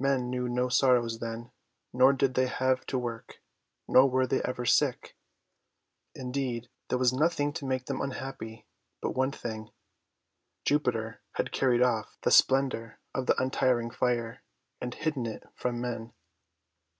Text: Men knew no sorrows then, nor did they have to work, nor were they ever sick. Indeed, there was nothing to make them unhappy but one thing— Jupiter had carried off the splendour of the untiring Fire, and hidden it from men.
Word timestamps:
Men 0.00 0.28
knew 0.28 0.48
no 0.48 0.68
sorrows 0.68 1.20
then, 1.20 1.52
nor 1.92 2.12
did 2.12 2.34
they 2.34 2.48
have 2.48 2.84
to 2.86 2.98
work, 2.98 3.40
nor 3.86 4.10
were 4.10 4.26
they 4.26 4.42
ever 4.42 4.66
sick. 4.66 5.16
Indeed, 6.16 6.68
there 6.88 6.98
was 6.98 7.12
nothing 7.12 7.52
to 7.52 7.64
make 7.64 7.84
them 7.86 8.00
unhappy 8.00 8.66
but 9.00 9.10
one 9.14 9.30
thing— 9.30 9.70
Jupiter 10.66 11.20
had 11.34 11.52
carried 11.52 11.80
off 11.80 12.18
the 12.22 12.32
splendour 12.32 12.98
of 13.14 13.26
the 13.26 13.40
untiring 13.40 13.92
Fire, 13.92 14.42
and 14.80 14.94
hidden 14.94 15.26
it 15.26 15.44
from 15.54 15.80
men. 15.80 16.12